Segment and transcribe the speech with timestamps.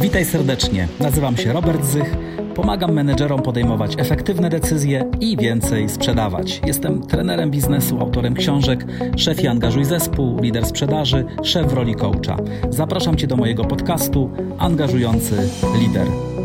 [0.00, 0.88] Witaj serdecznie.
[1.00, 2.16] Nazywam się Robert Zych.
[2.54, 6.60] Pomagam menedżerom podejmować efektywne decyzje i więcej sprzedawać.
[6.66, 8.86] Jestem trenerem biznesu, autorem książek
[9.16, 12.36] Szef i angażuj zespół, lider sprzedaży, szef w roli coacha.
[12.70, 15.50] Zapraszam Cię do mojego podcastu Angażujący
[15.80, 16.35] Lider.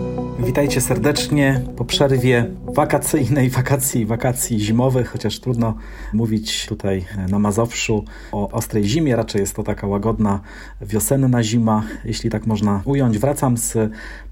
[0.45, 5.77] Witajcie serdecznie po przerwie wakacyjnej, wakacji, wakacji zimowych, chociaż trudno
[6.13, 10.39] mówić tutaj na Mazowszu o ostrej zimie, raczej jest to taka łagodna
[10.81, 13.19] wiosenna zima, jeśli tak można ująć.
[13.19, 13.77] Wracam z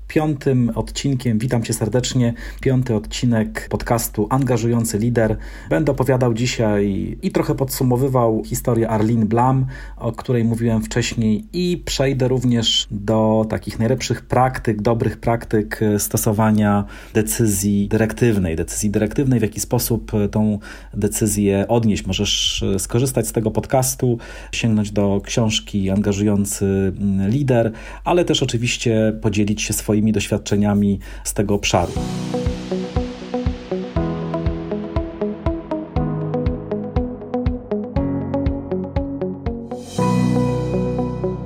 [0.10, 1.40] piątym odcinkiem.
[1.40, 2.34] Witam Cię serdecznie.
[2.62, 5.38] Piąty odcinek podcastu Angażujący Lider.
[5.70, 9.66] Będę opowiadał dzisiaj i trochę podsumowywał historię Arlene Blam,
[9.98, 17.88] o której mówiłem wcześniej, i przejdę również do takich najlepszych praktyk, dobrych praktyk stosowania decyzji
[17.88, 18.56] dyrektywnej.
[18.56, 20.60] Decyzji dyrektywnej, w jaki sposób tą
[20.94, 22.06] decyzję odnieść.
[22.06, 24.18] Możesz skorzystać z tego podcastu,
[24.52, 26.94] sięgnąć do książki Angażujący
[27.28, 27.72] Lider,
[28.04, 31.92] ale też oczywiście podzielić się swoimi swoimi doświadczeniami z tego obszaru.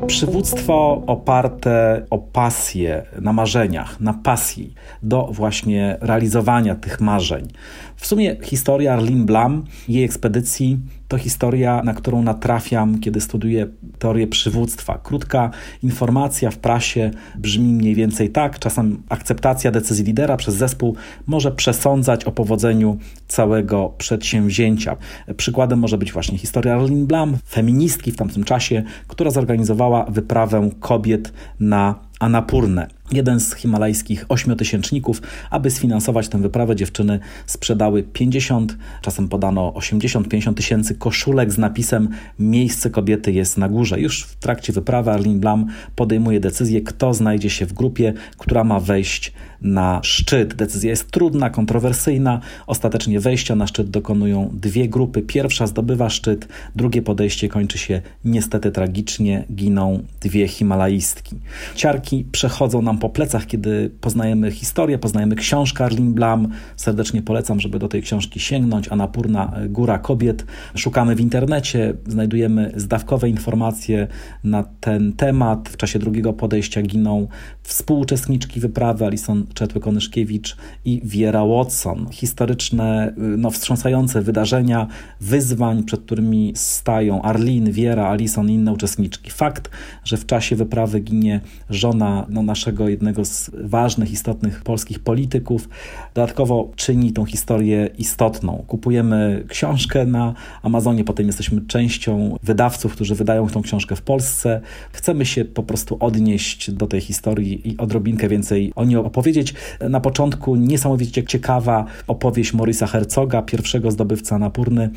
[0.08, 7.48] Przywództwo oparte o pasję, na marzeniach, na pasji do właśnie realizowania tych marzeń.
[7.96, 13.68] W sumie historia Arlene Blam, jej ekspedycji to historia, na którą natrafiam, kiedy studiuję
[14.00, 15.00] teorię przywództwa.
[15.04, 15.52] Krótka
[15.84, 20.96] informacja w prasie brzmi mniej więcej tak: czasem akceptacja decyzji lidera przez zespół
[21.28, 24.98] może przesądzać o powodzeniu całego przedsięwzięcia.
[25.38, 31.34] Przykładem może być właśnie historia Arlene Blam, feministki w tamtym czasie, która zorganizowała wyprawę kobiet
[31.60, 35.22] na Anapurnę jeden z himalajskich ośmiotysięczników.
[35.50, 42.90] Aby sfinansować tę wyprawę, dziewczyny sprzedały 50, czasem podano 80-50 tysięcy koszulek z napisem Miejsce
[42.90, 44.00] kobiety jest na górze.
[44.00, 48.80] Już w trakcie wyprawy Arlene Blam podejmuje decyzję, kto znajdzie się w grupie, która ma
[48.80, 50.54] wejść na szczyt.
[50.54, 52.40] Decyzja jest trudna, kontrowersyjna.
[52.68, 55.22] Ostatecznie wejścia na szczyt dokonują dwie grupy.
[55.22, 59.44] Pierwsza zdobywa szczyt, drugie podejście kończy się niestety tragicznie.
[59.54, 61.36] Giną dwie himalaistki.
[61.76, 66.48] Ciarki przechodzą nam po plecach, kiedy poznajemy historię, poznajemy książkę Arlene Blam.
[66.76, 68.88] Serdecznie polecam, żeby do tej książki sięgnąć.
[68.88, 70.46] Anapurna Góra Kobiet.
[70.76, 74.08] Szukamy w internecie, znajdujemy zdawkowe informacje
[74.44, 75.70] na ten temat.
[75.70, 77.28] W czasie drugiego podejścia giną
[77.64, 82.08] współuczestniczki wyprawy Alison Czetły-Konyszkiewicz i Wiera Watson.
[82.12, 84.88] Historyczne, no, wstrząsające wydarzenia,
[85.22, 89.32] wyzwań, przed którymi stają Arlene, Wiera, Alison i inne uczestniczki.
[89.32, 89.70] Fakt,
[90.04, 95.70] że w czasie wyprawy ginie żona no, naszego jednego z ważnych, istotnych polskich polityków,
[96.14, 98.64] dodatkowo czyni tą historię istotną.
[98.68, 104.62] Kupujemy książkę na Amazonie, potem jesteśmy częścią wydawców, którzy wydają tą książkę w Polsce.
[104.92, 109.43] Chcemy się po prostu odnieść do tej historii i odrobinkę więcej o niej opowiedzieć.
[109.90, 114.90] Na początku niesamowicie ciekawa opowieść Morisa Herzoga, pierwszego zdobywca Napurny,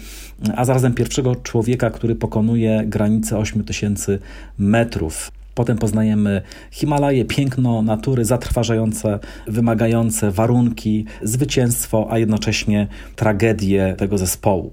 [0.57, 4.19] a zarazem pierwszego człowieka, który pokonuje granicę 8000
[4.59, 5.33] metrów.
[5.55, 14.73] Potem poznajemy Himalaje, piękno natury, zatrważające, wymagające warunki, zwycięstwo, a jednocześnie tragedię tego zespołu.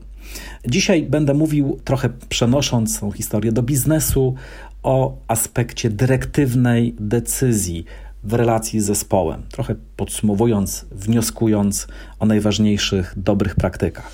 [0.68, 4.36] Dzisiaj będę mówił, trochę przenosząc tą historię do biznesu,
[4.84, 7.86] o aspekcie dyrektywnej decyzji
[8.24, 11.88] w relacji z zespołem, trochę podsumowując, wnioskując
[12.20, 14.12] o najważniejszych dobrych praktykach.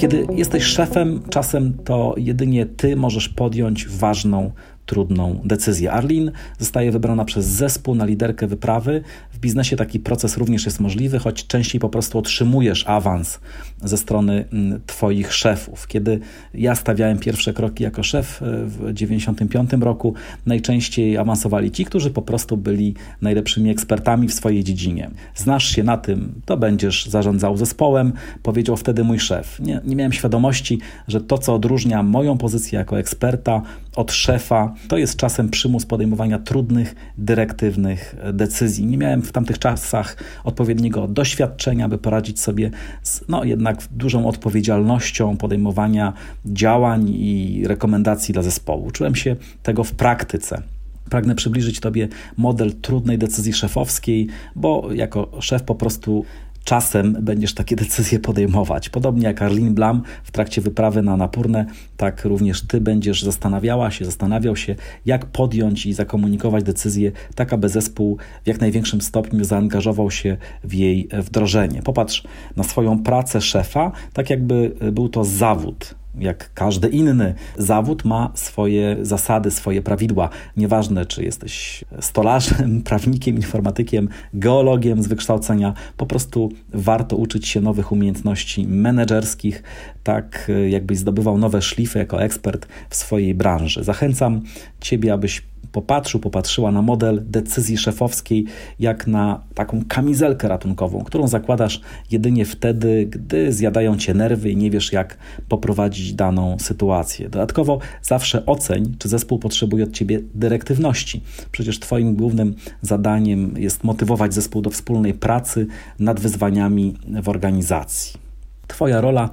[0.00, 4.52] Kiedy jesteś szefem, czasem to jedynie ty możesz podjąć ważną
[4.90, 5.92] trudną decyzję.
[5.92, 9.02] Arlin zostaje wybrana przez zespół na liderkę wyprawy.
[9.32, 13.40] W biznesie taki proces również jest możliwy, choć częściej po prostu otrzymujesz awans
[13.84, 15.86] ze strony mm, Twoich szefów.
[15.86, 16.20] Kiedy
[16.54, 20.14] ja stawiałem pierwsze kroki jako szef e, w 1995 roku,
[20.46, 25.10] najczęściej awansowali ci, którzy po prostu byli najlepszymi ekspertami w swojej dziedzinie.
[25.34, 28.12] Znasz się na tym, to będziesz zarządzał zespołem,
[28.42, 29.60] powiedział wtedy mój szef.
[29.60, 30.78] Nie, nie miałem świadomości,
[31.08, 33.62] że to, co odróżnia moją pozycję jako eksperta
[33.96, 38.86] od szefa, to jest czasem przymus podejmowania trudnych, dyrektywnych decyzji.
[38.86, 42.70] Nie miałem w tamtych czasach odpowiedniego doświadczenia, by poradzić sobie
[43.02, 46.12] z no, jednak dużą odpowiedzialnością podejmowania
[46.46, 48.90] działań i rekomendacji dla zespołu.
[48.90, 50.62] Czułem się tego w praktyce.
[51.10, 56.24] Pragnę przybliżyć Tobie model trudnej decyzji szefowskiej, bo jako szef po prostu
[56.70, 58.88] czasem będziesz takie decyzje podejmować.
[58.88, 64.04] Podobnie jak Arlene Blam w trakcie wyprawy na Napurnę, tak również ty będziesz zastanawiała się,
[64.04, 64.76] zastanawiał się,
[65.06, 70.74] jak podjąć i zakomunikować decyzję, tak aby zespół w jak największym stopniu zaangażował się w
[70.74, 71.82] jej wdrożenie.
[71.82, 72.24] Popatrz
[72.56, 78.96] na swoją pracę szefa, tak jakby był to zawód jak każdy inny zawód, ma swoje
[79.02, 80.28] zasady, swoje prawidła.
[80.56, 87.92] Nieważne, czy jesteś stolarzem, prawnikiem, informatykiem, geologiem z wykształcenia, po prostu warto uczyć się nowych
[87.92, 89.62] umiejętności menedżerskich,
[90.02, 93.84] tak jakbyś zdobywał nowe szlify jako ekspert w swojej branży.
[93.84, 94.40] Zachęcam
[94.80, 95.42] Ciebie, abyś
[95.72, 98.44] popatrzył, popatrzyła na model decyzji szefowskiej
[98.78, 101.80] jak na taką kamizelkę ratunkową, którą zakładasz
[102.10, 105.16] jedynie wtedy, gdy zjadają cię nerwy i nie wiesz, jak
[105.48, 107.28] poprowadzić daną sytuację.
[107.28, 111.22] Dodatkowo zawsze oceń, czy zespół potrzebuje od ciebie dyrektywności.
[111.52, 115.66] Przecież Twoim głównym zadaniem jest motywować zespół do wspólnej pracy
[115.98, 118.20] nad wyzwaniami w organizacji.
[118.68, 119.30] Twoja rola,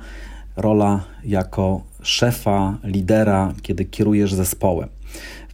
[0.56, 4.90] rola jako szefa, lidera, kiedy kierujesz zespołem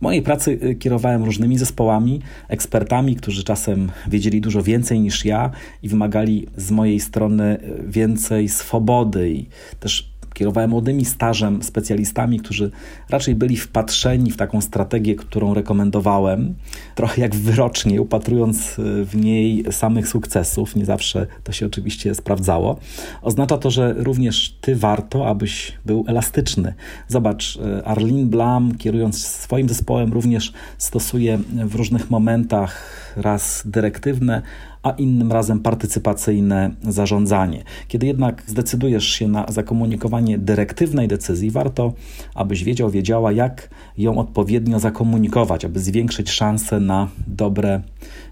[0.02, 5.52] mojej pracy y, kierowałem różnymi zespołami, ekspertami, którzy czasem wiedzieli dużo więcej niż ja
[5.84, 9.46] i wymagali z mojej strony y, więcej swobody i
[9.80, 12.72] też Kierowałem młodymi stażem specjalistami, którzy
[13.10, 16.56] raczej byli wpatrzeni w taką strategię, którą rekomendowałem,
[16.96, 18.76] trochę jak wyrocznie, upatrując
[19.06, 20.76] w niej samych sukcesów.
[20.76, 22.80] Nie zawsze to się oczywiście sprawdzało.
[23.22, 26.74] Oznacza to, że również ty warto, abyś był elastyczny.
[27.08, 32.84] Zobacz, Arlene Blam, kierując swoim zespołem, również stosuje w różnych momentach
[33.16, 34.42] raz dyrektywne,
[34.84, 37.64] a innym razem partycypacyjne zarządzanie.
[37.88, 41.94] Kiedy jednak zdecydujesz się na zakomunikowanie dyrektywnej decyzji, warto,
[42.36, 47.82] abyś wiedział, wiedziała, jak ją odpowiednio zakomunikować, aby zwiększyć szanse na dobre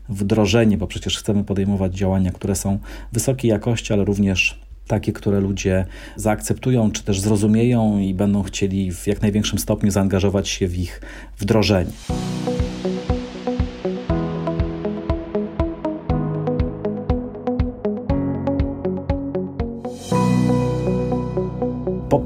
[0.09, 2.79] wdrożenie, bo przecież chcemy podejmować działania, które są
[3.13, 9.07] wysokiej jakości, ale również takie, które ludzie zaakceptują, czy też zrozumieją i będą chcieli w
[9.07, 11.01] jak największym stopniu zaangażować się w ich
[11.39, 11.91] wdrożenie.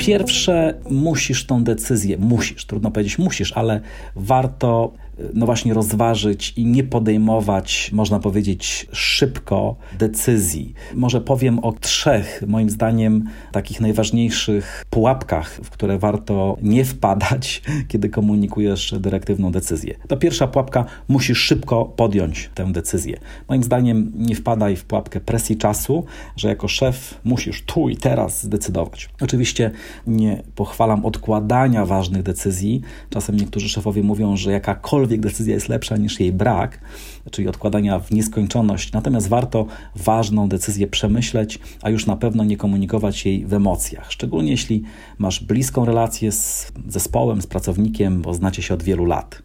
[0.05, 3.81] Pierwsze, musisz tą decyzję, musisz, trudno powiedzieć musisz, ale
[4.15, 4.93] warto
[5.33, 10.73] no właśnie rozważyć i nie podejmować, można powiedzieć, szybko decyzji.
[10.95, 18.09] Może powiem o trzech, moim zdaniem, takich najważniejszych pułapkach, w które warto nie wpadać, kiedy
[18.09, 19.95] komunikujesz dyrektywną decyzję.
[20.07, 23.19] To pierwsza pułapka, musisz szybko podjąć tę decyzję.
[23.49, 28.43] Moim zdaniem nie wpadaj w pułapkę presji czasu, że jako szef musisz tu i teraz
[28.43, 29.09] zdecydować.
[29.21, 29.71] Oczywiście
[30.07, 32.81] nie pochwalam odkładania ważnych decyzji.
[33.09, 36.79] Czasem niektórzy szefowie mówią, że jakakolwiek jakakolwiek decyzja jest lepsza niż jej brak,
[37.31, 38.91] czyli odkładania w nieskończoność.
[38.91, 39.65] Natomiast warto
[39.95, 44.11] ważną decyzję przemyśleć, a już na pewno nie komunikować jej w emocjach.
[44.11, 44.83] Szczególnie jeśli
[45.17, 49.43] masz bliską relację z zespołem, z pracownikiem, bo znacie się od wielu lat.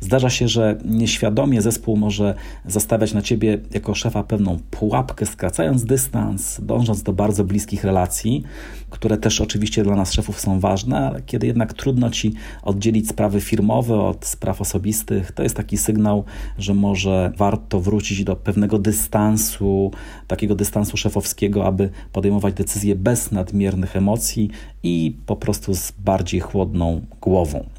[0.00, 2.34] Zdarza się, że nieświadomie zespół może
[2.66, 8.42] zastawiać na ciebie jako szefa pewną pułapkę, skracając dystans, dążąc do bardzo bliskich relacji,
[8.90, 12.32] które też oczywiście dla nas szefów są ważne, ale kiedy jednak trudno ci
[12.62, 16.24] oddzielić sprawy firmowe od spraw osobistych, to jest taki sygnał,
[16.58, 19.90] że może warto wrócić do pewnego dystansu,
[20.26, 24.50] takiego dystansu szefowskiego, aby podejmować decyzje bez nadmiernych emocji
[24.82, 27.77] i po prostu z bardziej chłodną głową.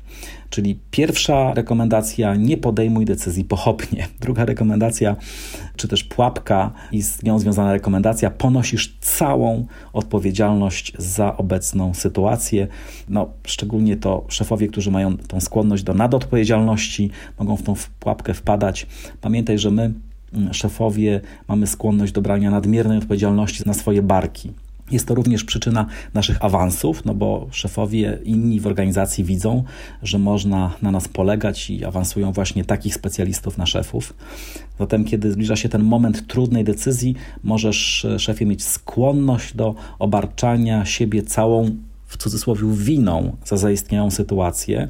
[0.49, 4.07] Czyli pierwsza rekomendacja, nie podejmuj decyzji pochopnie.
[4.21, 5.15] Druga rekomendacja,
[5.75, 12.67] czy też pułapka i z nią związana rekomendacja, ponosisz całą odpowiedzialność za obecną sytuację.
[13.09, 18.87] No, szczególnie to szefowie, którzy mają tą skłonność do nadodpowiedzialności, mogą w tą pułapkę wpadać.
[19.21, 19.93] Pamiętaj, że my,
[20.33, 24.51] mm, szefowie, mamy skłonność do brania nadmiernej odpowiedzialności na swoje barki.
[24.91, 29.63] Jest to również przyczyna naszych awansów, no bo szefowie inni w organizacji widzą,
[30.03, 34.13] że można na nas polegać i awansują właśnie takich specjalistów na szefów.
[34.79, 40.85] Zatem, kiedy zbliża się ten moment trudnej decyzji, możesz, e, szefie, mieć skłonność do obarczania
[40.85, 44.87] siebie całą, w cudzysłowie, winą za zaistniałą sytuację.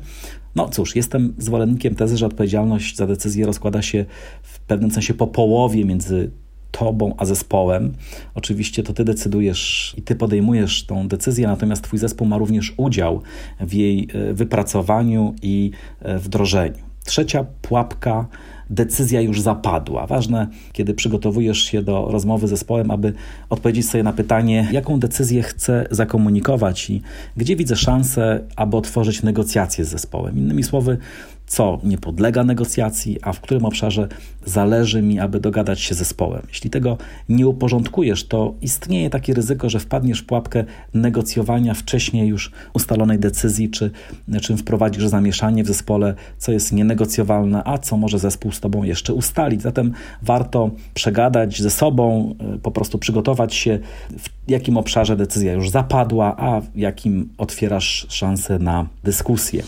[0.55, 4.05] No cóż, jestem zwolennikiem tezy, że odpowiedzialność za decyzję rozkłada się
[4.41, 6.31] w pewnym sensie po połowie między
[6.71, 7.93] tobą a zespołem.
[8.35, 13.21] Oczywiście to ty decydujesz i ty podejmujesz tą decyzję, natomiast twój zespół ma również udział
[13.59, 15.71] w jej e, wypracowaniu i
[16.01, 16.89] e, wdrożeniu.
[17.05, 18.27] Trzecia pułapka
[18.69, 20.07] decyzja już zapadła.
[20.07, 23.13] Ważne, kiedy przygotowujesz się do rozmowy z zespołem, aby
[23.49, 27.01] odpowiedzieć sobie na pytanie, jaką decyzję chcę zakomunikować i
[27.37, 30.37] gdzie widzę szansę, aby otworzyć negocjacje z zespołem.
[30.37, 30.97] Innymi słowy,
[31.49, 34.07] co nie podlega negocjacji, a w którym obszarze
[34.45, 36.41] zależy mi, aby dogadać się z zespołem.
[36.47, 36.97] Jeśli tego
[37.29, 40.63] nie uporządkujesz, to istnieje takie ryzyko, że wpadniesz w pułapkę
[40.93, 43.91] negocjowania wcześniej już ustalonej decyzji, czy
[44.41, 49.13] czym wprowadzisz zamieszanie w zespole, co jest nienegocjowalne, a co może zespół z tobą jeszcze
[49.13, 49.61] ustalić.
[49.61, 53.79] Zatem warto przegadać ze sobą, y, po prostu przygotować się,
[54.17, 59.63] w jakim obszarze decyzja już zapadła, a w jakim otwierasz szansę na dyskusję.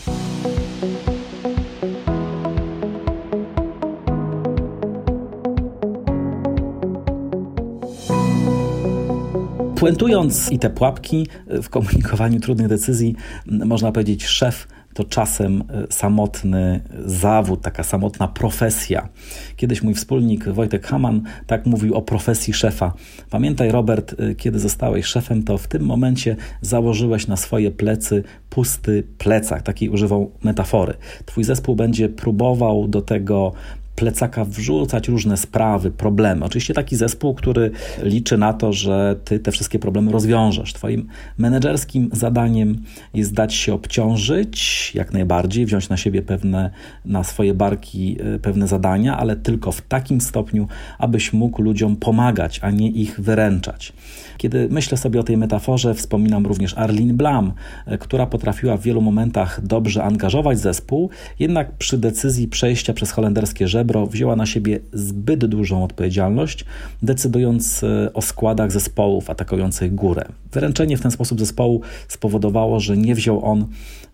[9.82, 13.14] Puentując i te pułapki w komunikowaniu trudnych decyzji,
[13.46, 19.08] można powiedzieć, szef to czasem e, samotny zawód, taka samotna profesja.
[19.56, 22.92] Kiedyś mój wspólnik Wojtek Haman tak mówił o profesji szefa.
[23.30, 29.02] Pamiętaj, Robert, e, kiedy zostałeś szefem, to w tym momencie założyłeś na swoje plecy pusty
[29.18, 29.62] plecak.
[29.62, 30.94] Takiej używał metafory.
[31.26, 33.52] Twój zespół będzie próbował do tego
[33.96, 36.44] plecaka wrzucać różne sprawy, problemy.
[36.44, 37.70] Oczywiście taki zespół, który
[38.02, 40.72] liczy na to, że ty te wszystkie problemy rozwiążesz.
[40.72, 41.08] Twoim
[41.38, 42.82] menedżerskim zadaniem
[43.14, 46.70] jest dać się obciążyć jak najbardziej, wziąć na siebie pewne,
[47.04, 50.68] na swoje barki e, pewne zadania, ale tylko w takim stopniu,
[50.98, 53.92] abyś mógł ludziom pomagać, a nie ich wyręczać.
[54.38, 57.52] Kiedy myślę sobie o tej metaforze, wspominam również Arlene Blam,
[57.86, 63.68] e, która potrafiła w wielu momentach dobrze angażować zespół, jednak przy decyzji przejścia przez holenderskie
[63.82, 66.64] żebro wzięła na siebie zbyt dużą odpowiedzialność,
[67.02, 70.24] decydując e, o składach zespołów atakujących górę.
[70.52, 73.66] Wyręczenie w ten sposób zespołu spowodowało, że nie wziął on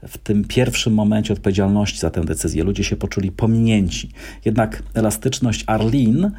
[0.09, 2.65] w tym pierwszym momencie odpowiedzialności za tę decyzję.
[2.65, 4.11] Ludzie się poczuli pominięci.
[4.45, 6.31] Jednak elastyczność Arlene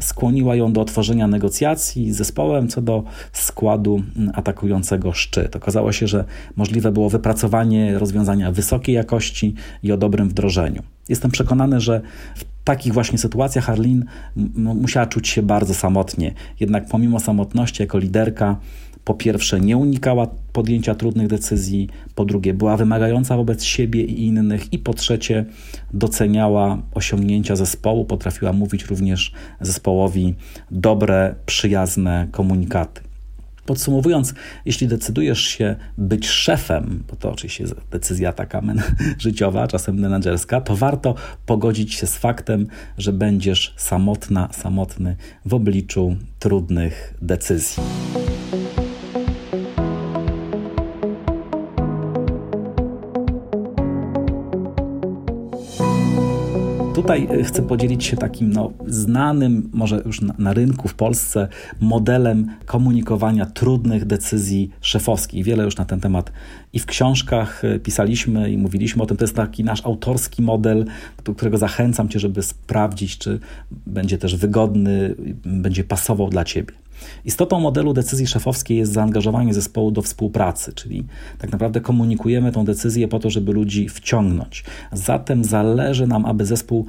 [0.00, 4.02] skłoniła ją do otworzenia negocjacji z zespołem co do składu
[4.34, 5.56] atakującego szczyt.
[5.56, 6.24] Okazało się, że
[6.56, 10.95] możliwe było wypracowanie rozwiązania wysokiej jakości i o dobrym wdrożeniu.
[11.08, 12.00] Jestem przekonany, że
[12.34, 14.04] w takich właśnie sytuacjach Arlene
[14.56, 16.34] musiała czuć się bardzo samotnie.
[16.60, 18.56] Jednak pomimo samotności jako liderka
[19.06, 24.72] po pierwsze nie unikała podjęcia trudnych decyzji, po drugie była wymagająca wobec siebie i innych
[24.72, 25.44] i po trzecie
[25.92, 30.34] doceniała osiągnięcia zespołu, potrafiła mówić również zespołowi
[30.70, 33.00] dobre, przyjazne komunikaty.
[33.66, 38.62] Podsumowując, jeśli decydujesz się być szefem, bo to oczywiście decyzja taka
[39.18, 41.14] życiowa, czasem menedżerska, to warto
[41.46, 42.66] pogodzić się z faktem,
[42.98, 47.82] że będziesz samotna, samotny w obliczu trudnych decyzji.
[57.06, 61.48] Tutaj e, chcę podzielić się takim no, znanym, może już na, na rynku w Polsce,
[61.80, 65.44] modelem komunikowania trudnych decyzji szefowskich.
[65.44, 66.32] Wiele już na ten temat
[66.72, 69.16] i w książkach e, pisaliśmy i mówiliśmy o tym.
[69.16, 70.86] To jest taki nasz autorski model,
[71.24, 76.85] do którego zachęcam Cię, żeby sprawdzić, czy będzie też wygodny, będzie pasował dla Ciebie.
[77.24, 81.04] Istotą modelu decyzji szefowskiej jest zaangażowanie zespołu do współpracy, czyli
[81.38, 84.64] tak naprawdę komunikujemy tą decyzję po to, żeby ludzi wciągnąć.
[84.92, 86.86] Zatem zależy nam, aby zespół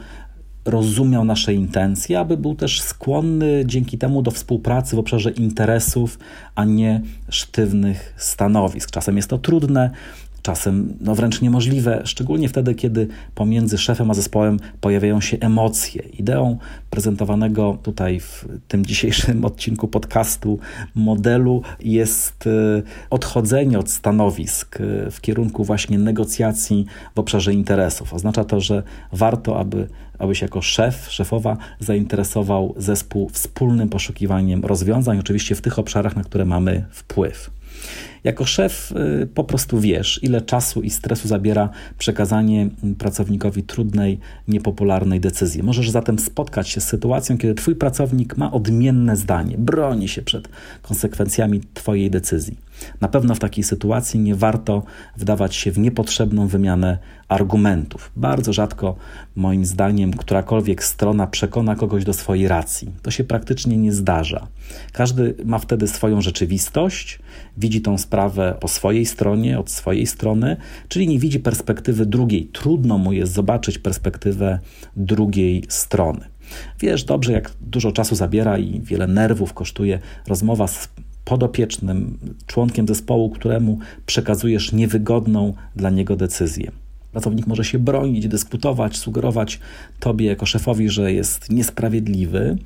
[0.65, 6.19] rozumiał nasze intencje, aby był też skłonny dzięki temu do współpracy w obszarze interesów,
[6.55, 8.91] a nie sztywnych stanowisk.
[8.91, 9.91] Czasem jest to trudne,
[10.41, 16.01] czasem no wręcz niemożliwe, szczególnie wtedy, kiedy pomiędzy szefem a zespołem pojawiają się emocje.
[16.01, 16.57] Ideą
[16.89, 20.59] prezentowanego tutaj w tym dzisiejszym odcinku podcastu
[20.95, 28.13] modelu jest e, odchodzenie od stanowisk e, w kierunku właśnie negocjacji w obszarze interesów.
[28.13, 29.87] Oznacza to, że warto, aby
[30.19, 36.45] abyś jako szef, szefowa zainteresował zespół wspólnym poszukiwaniem rozwiązań, oczywiście w tych obszarach, na które
[36.45, 37.51] mamy wpływ.
[38.27, 45.19] Jako szef y, po prostu wiesz, ile czasu i stresu zabiera przekazanie pracownikowi trudnej, niepopularnej
[45.19, 45.63] decyzji.
[45.63, 50.49] Możesz zatem spotkać się z sytuacją, kiedy Twój pracownik ma odmienne zdanie, broni się przed
[50.81, 52.57] konsekwencjami Twojej decyzji.
[53.01, 54.83] Na pewno w takiej sytuacji nie warto
[55.17, 58.11] wdawać się w niepotrzebną wymianę argumentów.
[58.15, 58.95] Bardzo rzadko,
[59.35, 62.91] moim zdaniem, którakolwiek strona przekona kogoś do swojej racji.
[63.01, 64.47] To się praktycznie nie zdarza.
[64.91, 67.19] Każdy ma wtedy swoją rzeczywistość,
[67.57, 70.57] widzi tą sprawę po swojej stronie, od swojej strony,
[70.87, 72.45] czyli nie widzi perspektywy drugiej.
[72.45, 74.59] Trudno mu jest zobaczyć perspektywę
[74.95, 76.25] drugiej strony.
[76.79, 80.89] Wiesz dobrze, jak dużo czasu zabiera i wiele nerwów kosztuje rozmowa z
[81.27, 86.71] podopiecznym, członkiem zespołu, któremu przekazujesz niewygodną dla niego decyzję.
[87.11, 89.59] Pracownik może się bronić, dyskutować, sugerować
[89.99, 92.57] tobie jako szefowi, że jest niesprawiedliwy.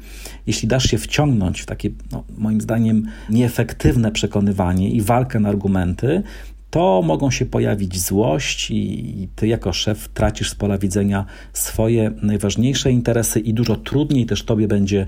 [0.48, 6.24] Jeśli dasz się wciągnąć w takie, no, moim zdaniem, nieefektywne przekonywanie i walkę na argumenty,
[6.72, 12.92] to mogą się pojawić złość i ty jako szef tracisz z pola widzenia swoje najważniejsze
[12.92, 15.08] interesy i dużo trudniej też tobie będzie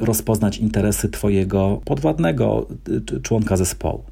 [0.00, 2.66] rozpoznać interesy twojego podwładnego
[3.22, 4.04] członka zespołu.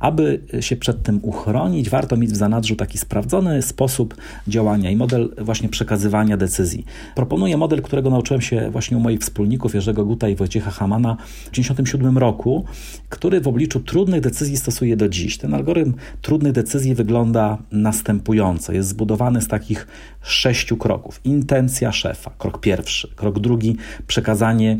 [0.00, 4.16] Aby się przed tym uchronić, warto mieć w zanadrzu taki sprawdzony sposób
[4.48, 6.84] działania i model właśnie przekazywania decyzji.
[7.14, 11.50] Proponuję model, którego nauczyłem się właśnie u moich wspólników Jerzego Guta i Wojciecha Hamana w
[11.50, 12.64] 1997 roku,
[13.08, 15.38] który w obliczu trudnych decyzji stosuje do dziś.
[15.38, 18.72] Ten algorytm trudnych decyzji wygląda następująco.
[18.72, 19.86] Jest zbudowany z takich
[20.22, 21.20] sześciu kroków.
[21.24, 23.08] Intencja szefa, krok pierwszy.
[23.16, 23.76] Krok drugi,
[24.06, 24.78] przekazanie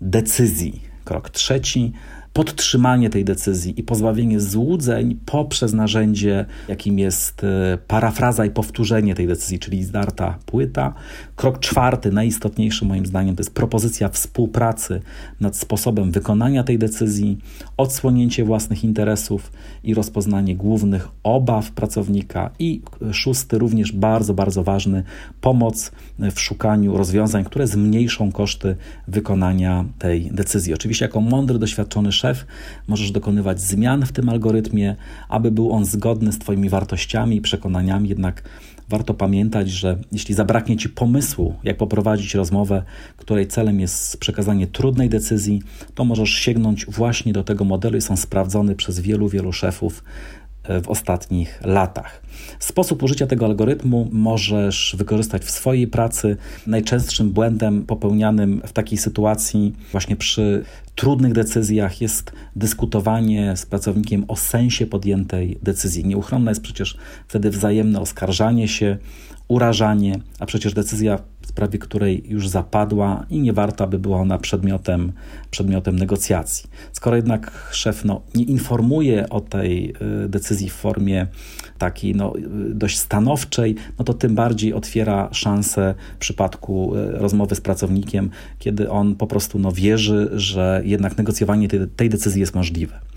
[0.00, 0.80] decyzji.
[1.04, 1.92] Krok trzeci,
[2.32, 9.26] podtrzymanie tej decyzji i pozbawienie złudzeń poprzez narzędzie, jakim jest e, parafraza i powtórzenie tej
[9.26, 10.94] decyzji, czyli zdarta płyta.
[11.36, 15.00] Krok czwarty, najistotniejszy moim zdaniem, to jest propozycja współpracy
[15.40, 17.38] nad sposobem wykonania tej decyzji,
[17.76, 19.52] odsłonięcie własnych interesów
[19.84, 22.50] i rozpoznanie głównych obaw pracownika.
[22.58, 25.02] I szósty, również bardzo, bardzo ważny,
[25.40, 28.76] pomoc w szukaniu rozwiązań, które zmniejszą koszty
[29.08, 30.74] wykonania tej decyzji.
[30.74, 32.46] Oczywiście, jako mądry, doświadczony szef.
[32.88, 34.96] Możesz dokonywać zmian w tym algorytmie,
[35.28, 38.42] aby był on zgodny z Twoimi wartościami i przekonaniami, jednak
[38.88, 42.82] warto pamiętać, że jeśli zabraknie Ci pomysłu, jak poprowadzić rozmowę,
[43.16, 45.62] której celem jest przekazanie trudnej decyzji,
[45.94, 50.04] to możesz sięgnąć właśnie do tego modelu i są sprawdzony przez wielu, wielu szefów
[50.82, 52.22] w ostatnich latach.
[52.58, 56.36] Sposób użycia tego algorytmu możesz wykorzystać w swojej pracy.
[56.66, 60.64] Najczęstszym błędem popełnianym w takiej sytuacji, właśnie przy
[60.94, 66.04] trudnych decyzjach, jest dyskutowanie z pracownikiem o sensie podjętej decyzji.
[66.04, 66.96] Nieuchronne jest przecież
[67.28, 68.98] wtedy wzajemne oskarżanie się,
[69.52, 74.38] urażanie, a przecież decyzja w sprawie której już zapadła i nie warta by była ona
[74.38, 75.12] przedmiotem,
[75.50, 76.70] przedmiotem negocjacji.
[76.92, 79.94] Skoro jednak szef no, nie informuje o tej
[80.24, 81.26] y, decyzji w formie
[81.78, 87.54] takiej no, y, dość stanowczej, no to tym bardziej otwiera szansę w przypadku y, rozmowy
[87.54, 92.54] z pracownikiem, kiedy on po prostu no, wierzy, że jednak negocjowanie tej, tej decyzji jest
[92.54, 93.11] możliwe.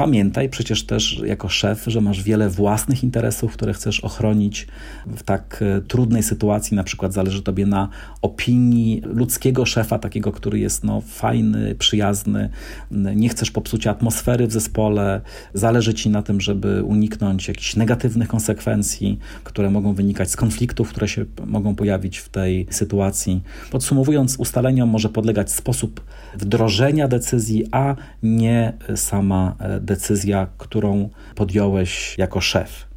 [0.00, 4.66] Pamiętaj przecież też jako szef, że masz wiele własnych interesów, które chcesz ochronić
[5.06, 6.76] w tak e, trudnej sytuacji.
[6.76, 7.88] Na przykład zależy tobie na
[8.22, 12.50] opinii ludzkiego szefa, takiego, który jest no, fajny, przyjazny.
[12.90, 15.20] Nie chcesz popsuć atmosfery w zespole.
[15.54, 21.08] Zależy ci na tym, żeby uniknąć jakichś negatywnych konsekwencji, które mogą wynikać z konfliktów, które
[21.08, 23.42] się mogą pojawić w tej sytuacji.
[23.70, 26.00] Podsumowując, ustaleniom może podlegać sposób
[26.34, 32.89] wdrożenia decyzji, a nie sama decyzja decyzja, którą podjąłeś jako szef.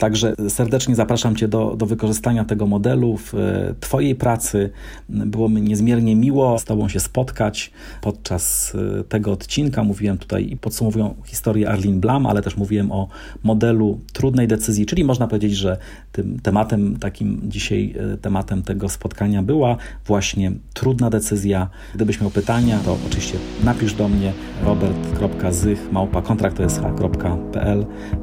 [0.00, 4.70] Także serdecznie zapraszam Cię do, do wykorzystania tego modelu w e, Twojej pracy.
[5.08, 9.84] Było mi niezmiernie miło z Tobą się spotkać podczas e, tego odcinka.
[9.84, 13.08] Mówiłem tutaj i podsumowuję historię Arlene Blam, ale też mówiłem o
[13.42, 15.78] modelu trudnej decyzji, czyli można powiedzieć, że
[16.12, 21.70] tym tematem takim dzisiaj, e, tematem tego spotkania była właśnie trudna decyzja.
[21.94, 24.32] Gdybyś miał pytania, to oczywiście napisz do mnie
[24.64, 25.90] robert.zych.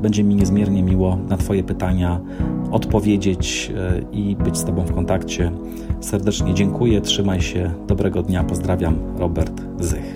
[0.01, 2.19] Będzie mi niezmiernie miło na Twoje pytania
[2.71, 5.51] odpowiedzieć e, i być z Tobą w kontakcie.
[6.01, 10.15] Serdecznie dziękuję, trzymaj się, dobrego dnia, pozdrawiam, Robert Zych.